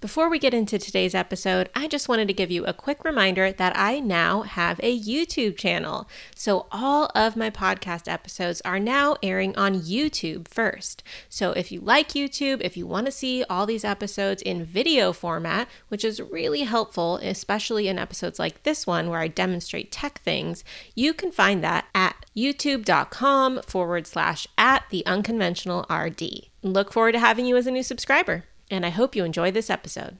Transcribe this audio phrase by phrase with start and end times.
[0.00, 3.52] Before we get into today's episode, I just wanted to give you a quick reminder
[3.52, 6.08] that I now have a YouTube channel.
[6.34, 11.02] So, all of my podcast episodes are now airing on YouTube first.
[11.28, 15.12] So, if you like YouTube, if you want to see all these episodes in video
[15.12, 20.22] format, which is really helpful, especially in episodes like this one where I demonstrate tech
[20.22, 20.64] things,
[20.94, 26.46] you can find that at youtube.com forward slash at the unconventional RD.
[26.62, 29.68] Look forward to having you as a new subscriber and I hope you enjoy this
[29.68, 30.16] episode.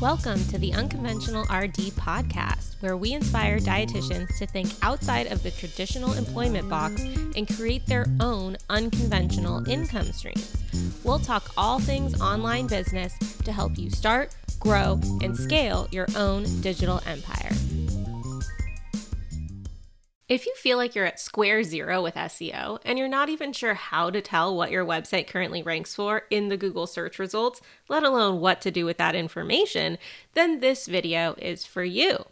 [0.00, 5.52] Welcome to the Unconventional RD podcast, where we inspire dietitians to think outside of the
[5.52, 7.00] traditional employment box
[7.36, 10.56] and create their own unconventional income streams.
[11.04, 16.44] We'll talk all things online business to help you start, grow, and scale your own
[16.60, 17.52] digital empire.
[20.32, 23.74] If you feel like you're at square zero with SEO and you're not even sure
[23.74, 28.02] how to tell what your website currently ranks for in the Google search results, let
[28.02, 29.98] alone what to do with that information,
[30.32, 32.24] then this video is for you.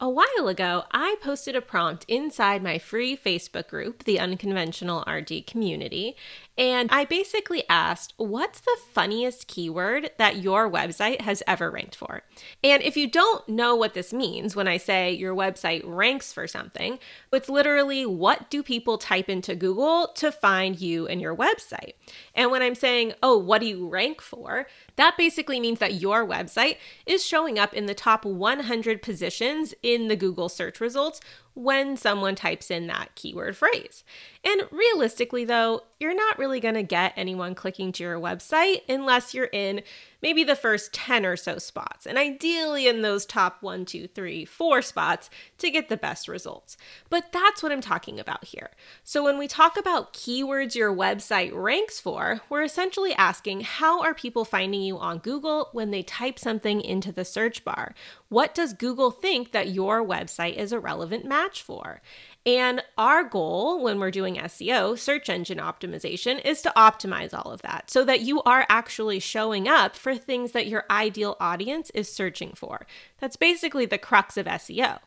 [0.00, 5.46] A while ago, I posted a prompt inside my free Facebook group, the Unconventional RD
[5.46, 6.16] Community,
[6.58, 12.22] and I basically asked, What's the funniest keyword that your website has ever ranked for?
[12.64, 16.48] And if you don't know what this means when I say your website ranks for
[16.48, 16.98] something,
[17.32, 21.92] it's literally what do people type into Google to find you and your website?
[22.34, 24.66] And when I'm saying, Oh, what do you rank for?
[24.96, 30.08] That basically means that your website is showing up in the top 100 positions in
[30.08, 31.20] the Google search results
[31.54, 34.04] when someone types in that keyword phrase.
[34.44, 39.34] And realistically, though, you're not really going to get anyone clicking to your website unless
[39.34, 39.82] you're in
[40.22, 44.44] maybe the first 10 or so spots, and ideally in those top one, two, three,
[44.44, 46.76] four spots to get the best results.
[47.08, 48.70] But that's what I'm talking about here.
[49.04, 54.14] So when we talk about keywords your website ranks for, we're essentially asking how are
[54.14, 57.94] people finding you on Google when they type something into the search bar?
[58.28, 62.00] What does Google think that your website is a relevant match for?
[62.48, 67.60] And our goal when we're doing SEO, search engine optimization, is to optimize all of
[67.60, 72.10] that so that you are actually showing up for things that your ideal audience is
[72.10, 72.86] searching for.
[73.18, 75.00] That's basically the crux of SEO.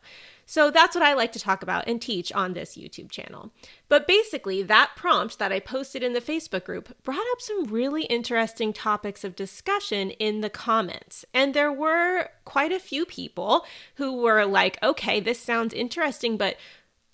[0.46, 3.50] So that's what I like to talk about and teach on this YouTube channel.
[3.88, 8.04] But basically, that prompt that I posted in the Facebook group brought up some really
[8.04, 11.24] interesting topics of discussion in the comments.
[11.32, 13.64] And there were quite a few people
[13.94, 16.56] who were like, okay, this sounds interesting, but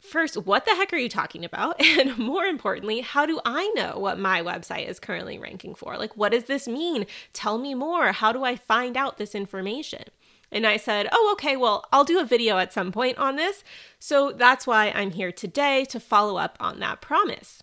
[0.09, 1.77] first, what the heck are you talking about?
[1.99, 5.97] And more importantly, how do I know what my website is currently ranking for?
[5.97, 7.07] Like, what does this mean?
[7.33, 8.13] Tell me more.
[8.13, 10.05] How do I find out this information?
[10.53, 13.65] And I said, Oh, okay, well, I'll do a video at some point on this.
[13.99, 17.63] So that's why I'm here today to follow up on that promise.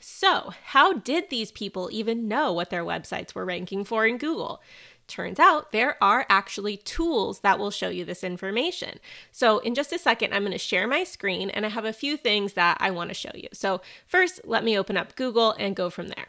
[0.00, 4.62] So, how did these people even know what their websites were ranking for in Google?
[5.06, 8.98] Turns out there are actually tools that will show you this information.
[9.30, 11.92] So, in just a second, I'm going to share my screen and I have a
[11.92, 13.48] few things that I want to show you.
[13.52, 16.26] So, first, let me open up Google and go from there.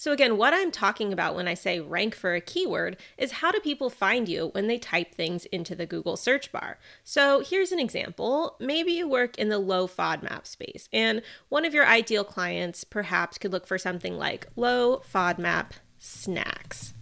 [0.00, 3.50] So, again, what I'm talking about when I say rank for a keyword is how
[3.50, 6.78] do people find you when they type things into the Google search bar?
[7.04, 8.56] So, here's an example.
[8.60, 11.20] Maybe you work in the low FODMAP space, and
[11.50, 16.94] one of your ideal clients perhaps could look for something like low FODMAP snacks.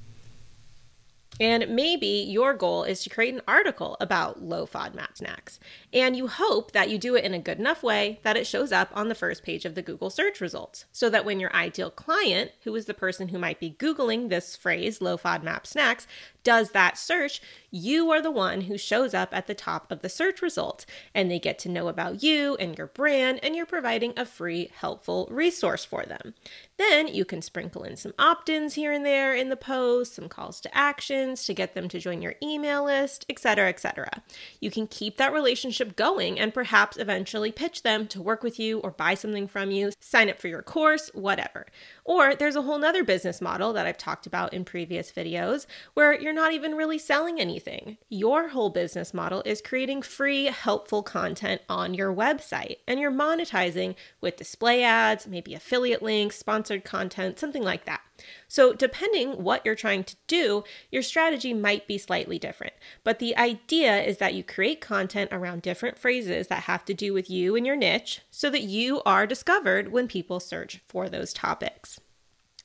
[1.40, 5.60] And maybe your goal is to create an article about low FODMAP snacks.
[5.92, 8.72] And you hope that you do it in a good enough way that it shows
[8.72, 10.84] up on the first page of the Google search results.
[10.92, 14.56] So that when your ideal client, who is the person who might be Googling this
[14.56, 16.06] phrase, low FODMAP snacks,
[16.42, 17.40] does that search,
[17.70, 20.86] you are the one who shows up at the top of the search results.
[21.14, 24.70] And they get to know about you and your brand, and you're providing a free,
[24.74, 26.34] helpful resource for them.
[26.78, 30.28] Then you can sprinkle in some opt ins here and there in the post, some
[30.28, 34.22] calls to actions to get them to join your email list, etc., etc.
[34.60, 38.78] You can keep that relationship going and perhaps eventually pitch them to work with you
[38.78, 41.66] or buy something from you, sign up for your course, whatever.
[42.04, 46.18] Or there's a whole nother business model that I've talked about in previous videos where
[46.18, 47.98] you're not even really selling anything.
[48.08, 53.94] Your whole business model is creating free, helpful content on your website and you're monetizing
[54.20, 58.00] with display ads, maybe affiliate links, sponsored content, something like that.
[58.48, 62.74] So, depending what you're trying to do, your strategy might be slightly different.
[63.04, 67.12] But the idea is that you create content around different phrases that have to do
[67.12, 71.32] with you and your niche so that you are discovered when people search for those
[71.32, 72.00] topics.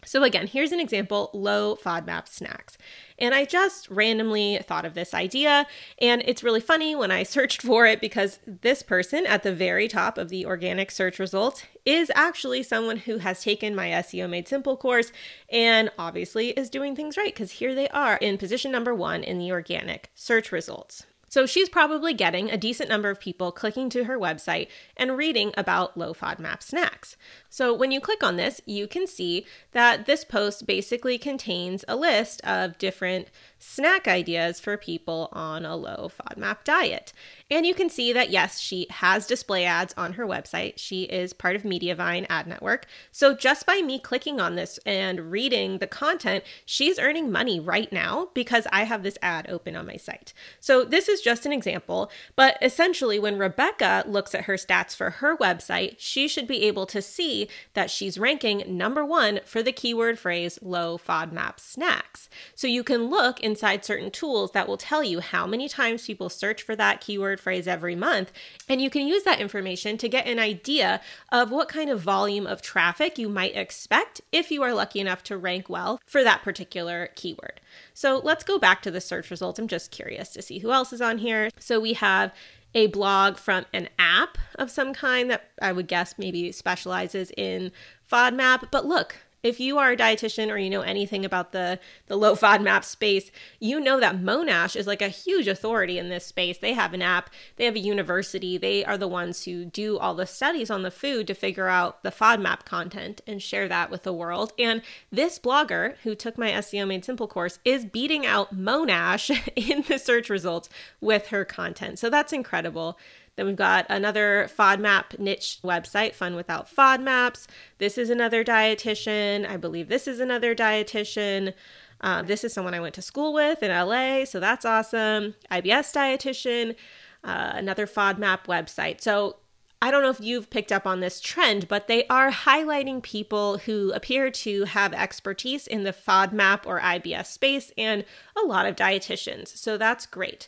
[0.06, 2.78] So, again, here's an example low FODMAP snacks.
[3.20, 5.68] And I just randomly thought of this idea.
[6.00, 9.88] And it's really funny when I searched for it because this person at the very
[9.88, 14.48] top of the organic search results is actually someone who has taken my SEO Made
[14.48, 15.12] Simple course
[15.50, 19.38] and obviously is doing things right because here they are in position number one in
[19.38, 21.06] the organic search results.
[21.34, 25.52] So she's probably getting a decent number of people clicking to her website and reading
[25.58, 27.18] about low FODMAP snacks.
[27.50, 31.96] So when you click on this, you can see that this post basically contains a
[31.96, 37.14] list of different snack ideas for people on a low FODMAP diet.
[37.50, 40.74] And you can see that, yes, she has display ads on her website.
[40.78, 42.86] She is part of Mediavine ad network.
[43.12, 47.92] So just by me clicking on this and reading the content, she's earning money right
[47.92, 50.34] now because I have this ad open on my site.
[50.60, 55.10] So this is just an example, but essentially, when Rebecca looks at her stats for
[55.10, 59.72] her website, she should be able to see that she's ranking number one for the
[59.72, 62.30] keyword phrase low FODMAP snacks.
[62.56, 66.30] So you can look inside certain tools that will tell you how many times people
[66.30, 68.32] search for that keyword phrase every month.
[68.68, 72.46] And you can use that information to get an idea of what kind of volume
[72.46, 76.44] of traffic you might expect if you are lucky enough to rank well for that
[76.44, 77.62] particular keyword.
[77.94, 79.60] So let's go back to the search results.
[79.60, 81.50] I'm just curious to see who else is on here.
[81.60, 82.34] So we have
[82.76, 87.72] a blog from an app of some kind that I would guess maybe specializes in
[88.12, 88.70] FODMAP.
[88.72, 92.36] But look, if you are a dietitian or you know anything about the the low
[92.44, 93.30] FODMAP space,
[93.60, 96.58] you know that Monash is like a huge authority in this space.
[96.58, 100.16] They have an app, they have a university, they are the ones who do all
[100.16, 104.04] the studies on the food to figure out the FODMAP content and share that with
[104.04, 104.54] the world.
[104.58, 104.82] And
[105.12, 110.00] this blogger who took my SEO Made Simple course is beating out Monash in the
[110.00, 110.70] search results
[111.02, 112.00] with her content.
[112.00, 112.98] So that's incredible.
[113.36, 117.48] Then we've got another FODMAP niche website, Fun Without FODMAPs.
[117.80, 119.50] This is another dietitian.
[119.50, 121.54] I believe this is another dietitian.
[122.02, 125.36] Uh, this is someone I went to school with in LA, so that's awesome.
[125.50, 126.76] IBS dietitian,
[127.24, 129.02] uh, another FODMAP website.
[129.02, 129.38] So
[129.84, 133.58] I don't know if you've picked up on this trend, but they are highlighting people
[133.58, 138.06] who appear to have expertise in the FODMAP or IBS space and
[138.42, 139.58] a lot of dietitians.
[139.58, 140.48] So that's great.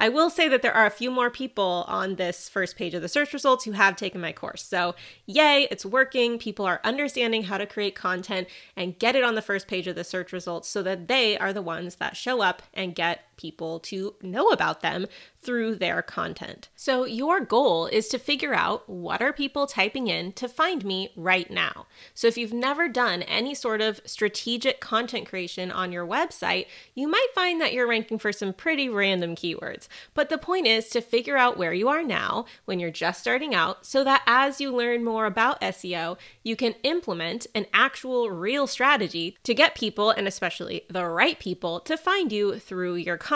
[0.00, 3.02] I will say that there are a few more people on this first page of
[3.02, 4.62] the search results who have taken my course.
[4.62, 4.94] So,
[5.26, 6.38] yay, it's working.
[6.38, 9.96] People are understanding how to create content and get it on the first page of
[9.96, 13.80] the search results so that they are the ones that show up and get people
[13.80, 15.06] to know about them
[15.42, 16.68] through their content.
[16.76, 21.10] So, your goal is to figure out what are people typing in to find me
[21.16, 21.86] right now.
[22.14, 27.08] So, if you've never done any sort of strategic content creation on your website, you
[27.08, 29.88] might find that you're ranking for some pretty random keywords.
[30.12, 33.54] But the point is to figure out where you are now when you're just starting
[33.54, 38.66] out so that as you learn more about SEO, you can implement an actual real
[38.66, 43.29] strategy to get people, and especially the right people, to find you through your content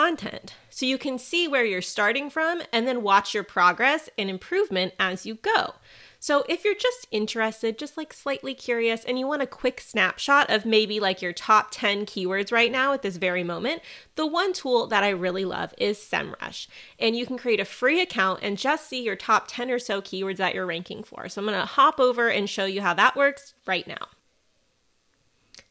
[0.69, 4.93] so you can see where you're starting from and then watch your progress and improvement
[4.99, 5.75] as you go.
[6.19, 10.49] So, if you're just interested, just like slightly curious, and you want a quick snapshot
[10.49, 13.83] of maybe like your top 10 keywords right now at this very moment,
[14.15, 16.67] the one tool that I really love is SEMrush.
[16.99, 20.01] And you can create a free account and just see your top 10 or so
[20.01, 21.29] keywords that you're ranking for.
[21.29, 24.07] So, I'm gonna hop over and show you how that works right now.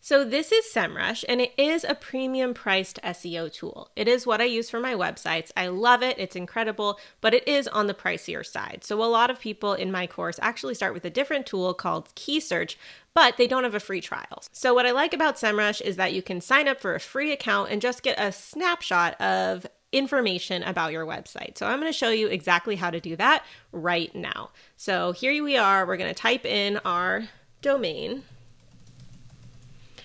[0.05, 3.89] So this is SEMrush and it is a premium priced SEO tool.
[3.97, 5.51] It is what I use for my websites.
[5.57, 6.19] I love it.
[6.19, 8.85] It's incredible, but it is on the pricier side.
[8.85, 12.15] So a lot of people in my course actually start with a different tool called
[12.17, 12.77] KeySearch,
[13.15, 14.43] but they don't have a free trial.
[14.53, 17.33] So what I like about SEMrush is that you can sign up for a free
[17.33, 21.57] account and just get a snapshot of information about your website.
[21.57, 24.51] So I'm going to show you exactly how to do that right now.
[24.77, 25.87] So here we are.
[25.87, 27.25] We're going to type in our
[27.63, 28.25] domain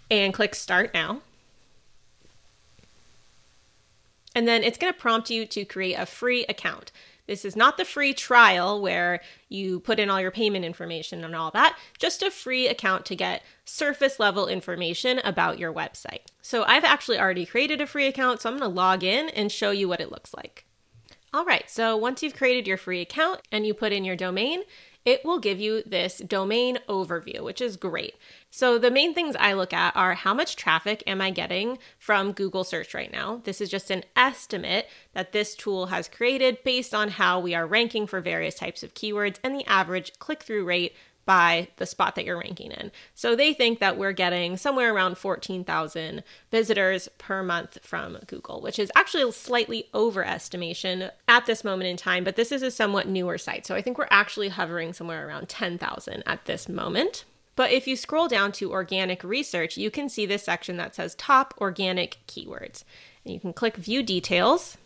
[0.09, 1.21] and click Start Now.
[4.35, 6.91] And then it's going to prompt you to create a free account.
[7.29, 11.35] This is not the free trial where you put in all your payment information and
[11.35, 16.21] all that, just a free account to get surface level information about your website.
[16.41, 19.51] So I've actually already created a free account, so I'm going to log in and
[19.51, 20.65] show you what it looks like.
[21.31, 24.63] All right, so once you've created your free account and you put in your domain,
[25.05, 28.15] it will give you this domain overview, which is great.
[28.51, 32.31] So, the main things I look at are how much traffic am I getting from
[32.31, 33.41] Google search right now?
[33.43, 37.67] This is just an estimate that this tool has created based on how we are
[37.67, 40.95] ranking for various types of keywords and the average click through rate
[41.29, 42.91] by the spot that you're ranking in.
[43.13, 48.79] So they think that we're getting somewhere around 14,000 visitors per month from Google, which
[48.79, 53.07] is actually a slightly overestimation at this moment in time, but this is a somewhat
[53.07, 53.67] newer site.
[53.67, 57.25] So I think we're actually hovering somewhere around 10,000 at this moment.
[57.55, 61.13] But if you scroll down to organic research, you can see this section that says
[61.13, 62.83] top organic keywords.
[63.23, 64.77] And you can click view details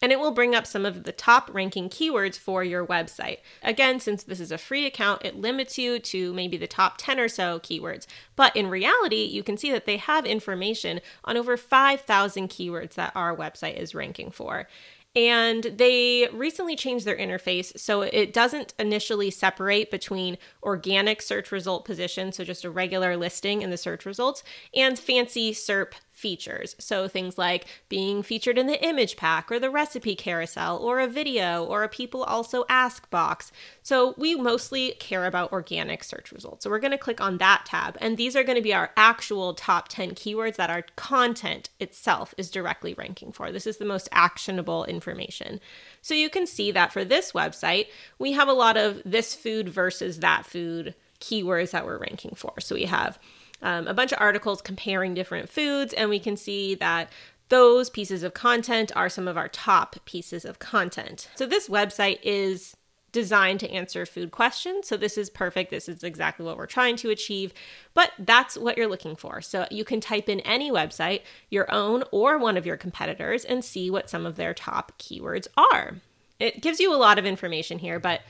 [0.00, 3.38] and it will bring up some of the top ranking keywords for your website.
[3.62, 7.18] Again, since this is a free account, it limits you to maybe the top 10
[7.18, 8.06] or so keywords.
[8.36, 13.12] But in reality, you can see that they have information on over 5,000 keywords that
[13.14, 14.68] our website is ranking for.
[15.16, 21.84] And they recently changed their interface so it doesn't initially separate between organic search result
[21.84, 26.74] position, so just a regular listing in the search results, and fancy SERP features.
[26.80, 31.06] So things like being featured in the image pack or the recipe carousel or a
[31.06, 33.52] video or a people also ask box.
[33.82, 36.64] So we mostly care about organic search results.
[36.64, 38.90] So we're going to click on that tab and these are going to be our
[38.96, 43.52] actual top 10 keywords that our content itself is directly ranking for.
[43.52, 45.60] This is the most actionable information.
[46.02, 47.86] So you can see that for this website,
[48.18, 52.60] we have a lot of this food versus that food keywords that we're ranking for.
[52.60, 53.20] So we have
[53.62, 57.10] um, a bunch of articles comparing different foods, and we can see that
[57.48, 61.28] those pieces of content are some of our top pieces of content.
[61.36, 62.76] So this website is
[63.10, 64.86] designed to answer food questions.
[64.86, 65.70] So this is perfect.
[65.70, 67.54] This is exactly what we're trying to achieve,
[67.94, 69.40] but that's what you're looking for.
[69.40, 73.64] So you can type in any website, your own or one of your competitors, and
[73.64, 75.96] see what some of their top keywords are.
[76.38, 78.20] It gives you a lot of information here, but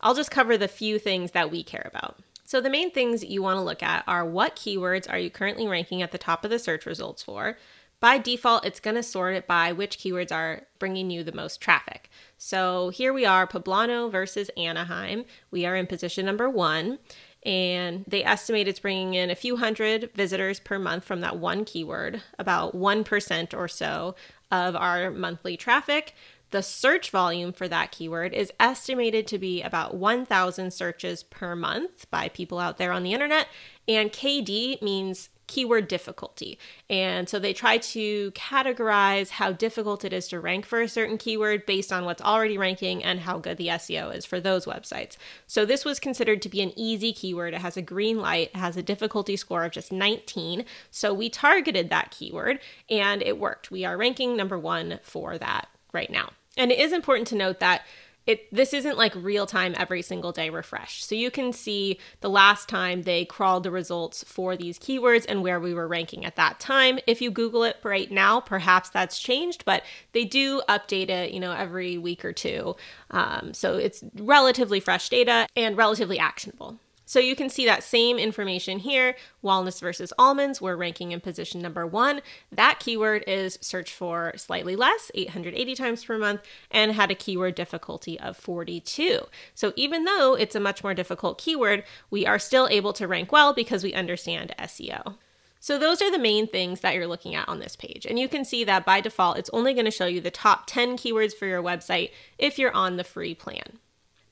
[0.00, 2.18] I'll just cover the few things that we care about.
[2.54, 5.66] So the main things you want to look at are what keywords are you currently
[5.66, 7.58] ranking at the top of the search results for?
[7.98, 11.60] By default, it's going to sort it by which keywords are bringing you the most
[11.60, 12.08] traffic.
[12.38, 15.24] So here we are, Poblano versus Anaheim.
[15.50, 17.00] We are in position number one,
[17.44, 21.64] and they estimate it's bringing in a few hundred visitors per month from that one
[21.64, 24.14] keyword, about 1% or so
[24.52, 26.14] of our monthly traffic.
[26.54, 32.08] The search volume for that keyword is estimated to be about 1,000 searches per month
[32.12, 33.48] by people out there on the internet.
[33.88, 36.60] And KD means keyword difficulty.
[36.88, 41.18] And so they try to categorize how difficult it is to rank for a certain
[41.18, 45.16] keyword based on what's already ranking and how good the SEO is for those websites.
[45.48, 47.54] So this was considered to be an easy keyword.
[47.54, 50.64] It has a green light, it has a difficulty score of just 19.
[50.92, 53.72] So we targeted that keyword and it worked.
[53.72, 56.30] We are ranking number one for that right now.
[56.56, 57.82] And it is important to note that
[58.26, 61.04] it this isn't like real time every single day refresh.
[61.04, 65.42] So you can see the last time they crawled the results for these keywords and
[65.42, 66.98] where we were ranking at that time.
[67.06, 69.82] If you Google it right now, perhaps that's changed, but
[70.12, 72.76] they do update it, you know, every week or two.
[73.10, 76.78] Um, so it's relatively fresh data and relatively actionable.
[77.06, 81.60] So you can see that same information here, walnuts versus almonds, we're ranking in position
[81.60, 82.22] number one.
[82.50, 87.54] That keyword is searched for slightly less, 880 times per month, and had a keyword
[87.54, 89.20] difficulty of 42.
[89.54, 93.32] So even though it's a much more difficult keyword, we are still able to rank
[93.32, 95.16] well because we understand SEO.
[95.60, 98.04] So those are the main things that you're looking at on this page.
[98.04, 100.64] And you can see that by default, it's only going to show you the top
[100.66, 103.78] 10 keywords for your website if you're on the free plan.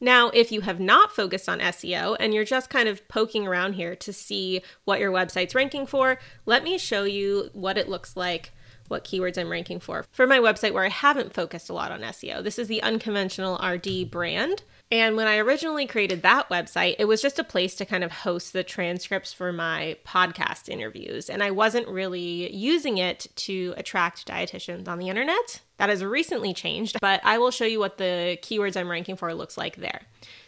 [0.03, 3.75] Now, if you have not focused on SEO and you're just kind of poking around
[3.75, 8.17] here to see what your website's ranking for, let me show you what it looks
[8.17, 8.51] like
[8.89, 12.01] what keywords I'm ranking for for my website where I haven't focused a lot on
[12.01, 12.43] SEO.
[12.43, 14.65] This is the Unconventional RD brand.
[14.93, 18.13] And when I originally created that website, it was just a place to kind of
[18.13, 21.31] host the transcripts for my podcast interviews.
[21.31, 25.63] And I wasn't really using it to attract dietitians on the internet.
[25.79, 29.33] That has recently changed, but I will show you what the keywords I'm ranking for
[29.33, 30.03] looks like there.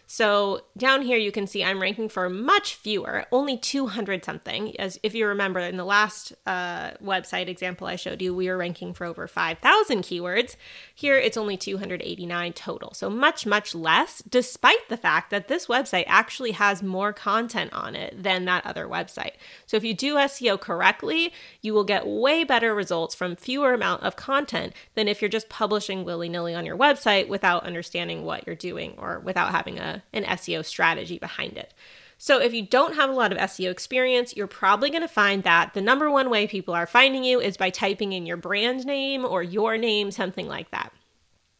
[0.07, 4.79] So down here you can see I'm ranking for much fewer, only 200 something.
[4.79, 8.57] As if you remember in the last uh, website example I showed you, we were
[8.57, 10.57] ranking for over 5,000 keywords.
[10.95, 14.23] Here it's only 289 total, so much much less.
[14.29, 18.87] Despite the fact that this website actually has more content on it than that other
[18.87, 19.33] website.
[19.67, 21.33] So if you do SEO correctly,
[21.63, 25.49] you will get way better results from fewer amount of content than if you're just
[25.49, 29.94] publishing willy nilly on your website without understanding what you're doing or without having a
[30.13, 31.75] an SEO strategy behind it.
[32.17, 35.43] So, if you don't have a lot of SEO experience, you're probably going to find
[35.43, 38.87] that the number one way people are finding you is by typing in your brand
[38.87, 40.93] name or your name, something like that.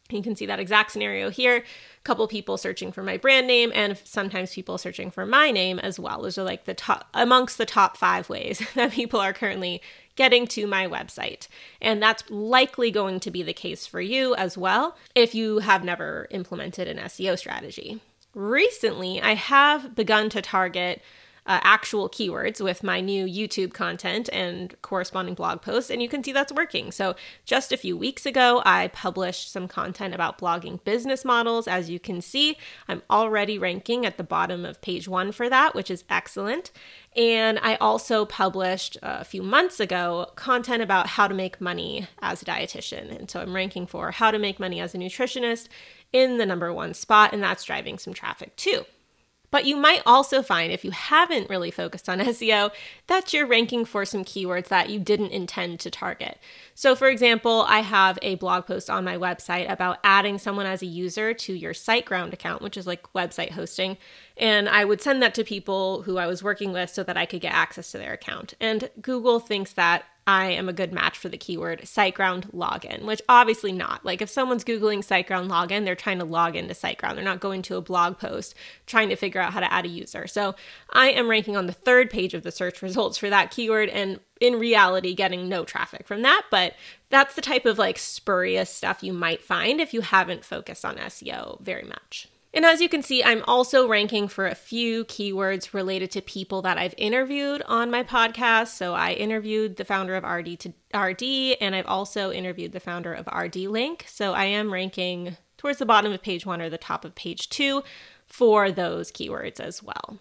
[0.09, 1.57] You can see that exact scenario here.
[1.57, 1.63] A
[2.03, 5.99] couple people searching for my brand name, and sometimes people searching for my name as
[5.99, 6.21] well.
[6.21, 9.81] Those are like the top amongst the top five ways that people are currently
[10.15, 11.47] getting to my website.
[11.81, 15.83] And that's likely going to be the case for you as well if you have
[15.83, 17.99] never implemented an SEO strategy
[18.35, 21.01] recently I have begun to target
[21.47, 26.23] uh, actual keywords with my new YouTube content and corresponding blog posts, and you can
[26.23, 26.91] see that's working.
[26.91, 27.15] So,
[27.45, 31.67] just a few weeks ago, I published some content about blogging business models.
[31.67, 35.75] As you can see, I'm already ranking at the bottom of page one for that,
[35.75, 36.71] which is excellent.
[37.15, 42.41] And I also published a few months ago content about how to make money as
[42.41, 43.15] a dietitian.
[43.15, 45.67] And so I'm ranking for how to make money as a nutritionist
[46.15, 48.85] in the number one spot, and that's driving some traffic too.
[49.51, 52.71] But you might also find, if you haven't really focused on SEO,
[53.07, 56.39] that you're ranking for some keywords that you didn't intend to target.
[56.73, 60.81] So, for example, I have a blog post on my website about adding someone as
[60.81, 63.97] a user to your SiteGround account, which is like website hosting.
[64.37, 67.25] And I would send that to people who I was working with so that I
[67.25, 68.53] could get access to their account.
[68.61, 73.21] And Google thinks that I am a good match for the keyword SiteGround login, which
[73.29, 74.03] obviously not.
[74.03, 77.13] Like if someone's Googling SiteGround login, they're trying to log into SiteGround.
[77.15, 78.55] They're not going to a blog post
[78.87, 80.25] trying to figure out how to add a user.
[80.25, 80.55] So
[80.89, 84.19] I am ranking on the third page of the search results for that keyword and
[84.41, 86.45] in reality getting no traffic from that.
[86.49, 86.73] But
[87.09, 90.95] that's the type of like spurious stuff you might find if you haven't focused on
[90.97, 92.29] SEO very much.
[92.55, 96.61] And as you can see, I'm also ranking for a few keywords related to people
[96.61, 98.67] that I've interviewed on my podcast.
[98.69, 103.13] So I interviewed the founder of RD to RD, and I've also interviewed the founder
[103.13, 104.05] of RD Link.
[104.07, 107.49] So I am ranking towards the bottom of page one or the top of page
[107.49, 107.83] two
[108.25, 110.17] for those keywords as well.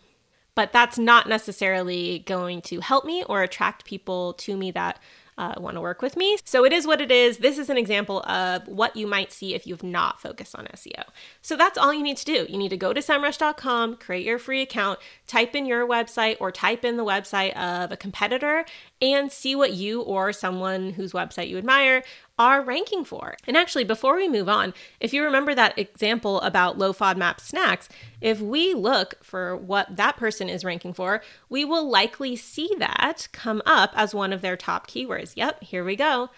[0.57, 4.99] But that's not necessarily going to help me or attract people to me that
[5.39, 6.37] uh, want to work with me.
[6.45, 7.39] So it is what it is.
[7.39, 11.05] This is an example of what you might see if you've not focused on SEO.
[11.43, 12.47] So that's all you need to do.
[12.49, 16.53] You need to go to semrush.com, create your free account, type in your website or
[16.53, 18.65] type in the website of a competitor
[19.03, 22.03] and see what you or someone whose website you admire
[22.39, 23.37] are ranking for.
[23.47, 27.89] And actually, before we move on, if you remember that example about low FODMAP snacks,
[28.21, 33.29] if we look for what that person is ranking for, we will likely see that
[33.33, 35.33] come up as one of their top keywords.
[35.37, 36.31] Yep, here we go.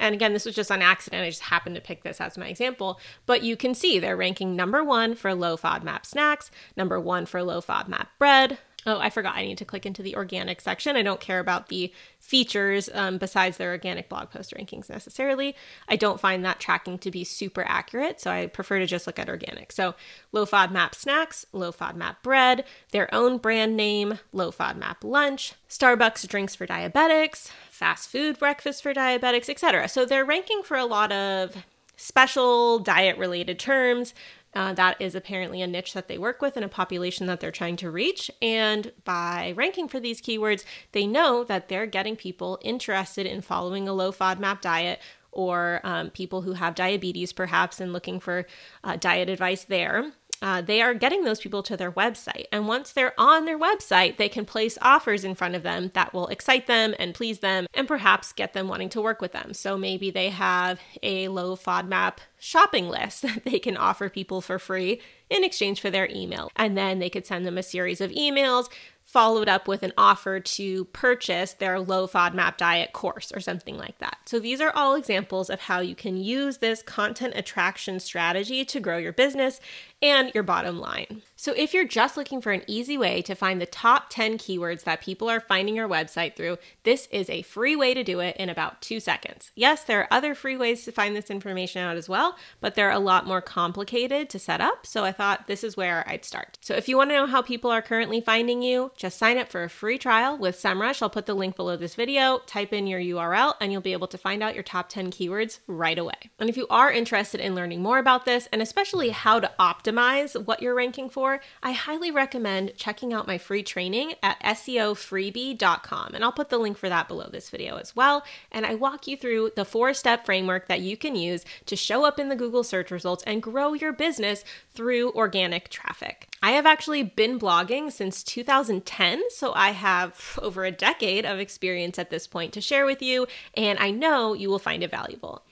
[0.00, 1.22] And again, this was just on accident.
[1.22, 2.98] I just happened to pick this as my example.
[3.26, 7.42] But you can see they're ranking number one for low FODMAP snacks, number one for
[7.42, 9.34] low FODMAP bread, Oh, I forgot.
[9.36, 10.96] I need to click into the organic section.
[10.96, 15.54] I don't care about the features um, besides their organic blog post rankings necessarily.
[15.86, 19.18] I don't find that tracking to be super accurate, so I prefer to just look
[19.18, 19.72] at organic.
[19.72, 19.94] So,
[20.32, 26.54] low FODMAP snacks, low FODMAP bread, their own brand name, low FODMAP lunch, Starbucks drinks
[26.54, 29.88] for diabetics, fast food breakfast for diabetics, etc.
[29.88, 31.54] So, they're ranking for a lot of
[31.96, 34.14] special diet related terms
[34.54, 37.50] uh, that is apparently a niche that they work with and a population that they're
[37.50, 38.30] trying to reach.
[38.42, 43.88] And by ranking for these keywords, they know that they're getting people interested in following
[43.88, 45.00] a low FODMAP diet
[45.32, 48.46] or um, people who have diabetes, perhaps, and looking for
[48.82, 52.46] uh, diet advice there uh, they are getting those people to their website.
[52.50, 56.14] And once they're on their website, they can place offers in front of them that
[56.14, 59.52] will excite them and please them and perhaps get them wanting to work with them.
[59.52, 64.58] So maybe they have a low FODMAP shopping list that they can offer people for
[64.58, 66.50] free in exchange for their email.
[66.56, 68.68] And then they could send them a series of emails
[69.10, 73.98] followed up with an offer to purchase their low FODMAP diet course or something like
[73.98, 74.18] that.
[74.26, 78.78] So these are all examples of how you can use this content attraction strategy to
[78.78, 79.60] grow your business
[80.02, 81.22] and your bottom line.
[81.36, 84.84] So, if you're just looking for an easy way to find the top 10 keywords
[84.84, 88.36] that people are finding your website through, this is a free way to do it
[88.36, 89.50] in about two seconds.
[89.54, 92.90] Yes, there are other free ways to find this information out as well, but they're
[92.90, 94.86] a lot more complicated to set up.
[94.86, 96.58] So, I thought this is where I'd start.
[96.60, 99.48] So, if you want to know how people are currently finding you, just sign up
[99.48, 101.00] for a free trial with SEMrush.
[101.00, 104.08] I'll put the link below this video, type in your URL, and you'll be able
[104.08, 106.30] to find out your top 10 keywords right away.
[106.38, 109.89] And if you are interested in learning more about this, and especially how to optimize
[109.90, 116.14] optimize what you're ranking for, I highly recommend checking out my free training at SEOfreebie.com.
[116.14, 118.24] And I'll put the link for that below this video as well.
[118.50, 122.04] And I walk you through the four step framework that you can use to show
[122.04, 126.28] up in the Google search results and grow your business through organic traffic.
[126.42, 131.98] I have actually been blogging since 2010, so I have over a decade of experience
[131.98, 135.42] at this point to share with you, and I know you will find it valuable.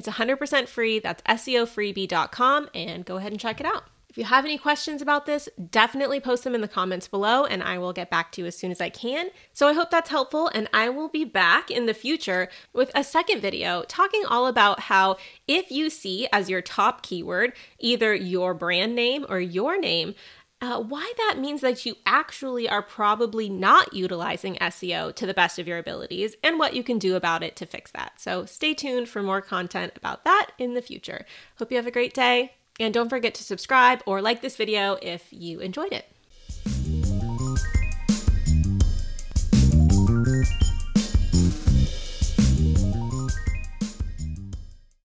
[0.00, 0.98] It's 100% free.
[0.98, 3.84] That's SEOfreebie.com and go ahead and check it out.
[4.08, 7.62] If you have any questions about this, definitely post them in the comments below and
[7.62, 9.28] I will get back to you as soon as I can.
[9.52, 13.04] So I hope that's helpful and I will be back in the future with a
[13.04, 18.54] second video talking all about how if you see as your top keyword either your
[18.54, 20.14] brand name or your name,
[20.60, 25.58] uh, why that means that you actually are probably not utilizing SEO to the best
[25.58, 28.12] of your abilities and what you can do about it to fix that.
[28.20, 31.24] So stay tuned for more content about that in the future.
[31.58, 34.98] Hope you have a great day, and don't forget to subscribe or like this video
[35.00, 36.06] if you enjoyed it.